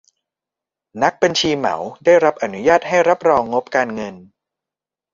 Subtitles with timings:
[1.03, 4.15] นักบัญชีเหมาได้รับอนุญาตให้รับรองงบการเงิน